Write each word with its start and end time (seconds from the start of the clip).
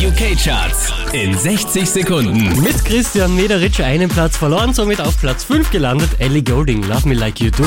UK-Charts 0.00 0.94
in 1.12 1.36
60 1.36 1.86
Sekunden. 1.86 2.62
Mit 2.62 2.82
Christian 2.86 3.36
Mederitsch 3.36 3.80
einen 3.80 4.08
Platz 4.08 4.34
verloren, 4.34 4.72
somit 4.72 4.98
auf 4.98 5.20
Platz 5.20 5.44
5 5.44 5.70
gelandet. 5.70 6.08
Ellie 6.18 6.42
Golding, 6.42 6.82
Love 6.84 7.06
Me 7.06 7.14
Like 7.14 7.38
You 7.38 7.50
Do. 7.50 7.64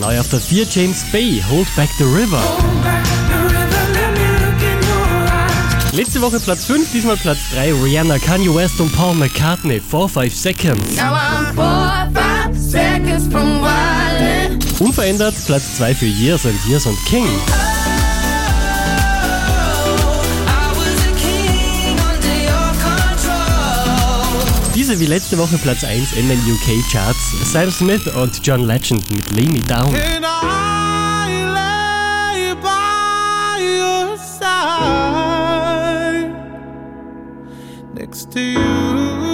Neu 0.00 0.18
auf 0.18 0.28
der 0.28 0.40
4 0.40 0.66
James 0.68 1.04
Bay, 1.12 1.40
Hold 1.48 1.68
Back 1.76 1.88
the 1.98 2.04
River. 2.04 2.42
Letzte 5.92 6.20
Woche 6.20 6.40
Platz 6.40 6.64
5, 6.64 6.90
diesmal 6.90 7.16
Platz 7.16 7.38
3, 7.54 7.72
Rihanna, 7.74 8.18
Kanye 8.18 8.52
West 8.52 8.80
und 8.80 8.92
Paul 8.92 9.14
McCartney, 9.14 9.80
4-5 9.80 10.30
Seconds. 10.30 10.96
Unverändert 14.80 15.34
Platz 15.46 15.74
2 15.74 15.94
für 15.94 16.06
Years 16.06 16.46
and 16.46 16.58
Years 16.66 16.86
und 16.86 16.98
King. 17.06 17.26
Diese 24.74 24.98
wie 24.98 25.06
letzte 25.06 25.38
Woche 25.38 25.56
Platz 25.58 25.84
1 25.84 26.12
in 26.14 26.28
den 26.28 26.38
UK 26.38 26.90
Charts. 26.90 27.32
Sam 27.52 27.70
Smith 27.70 28.06
und 28.08 28.44
John 28.44 28.66
Legend 28.66 29.08
mit 29.10 29.30
Lay 29.30 29.46
Me 29.46 29.60
Down. 29.60 29.94
And 29.94 30.24
to 38.34 38.40
you. 38.40 39.33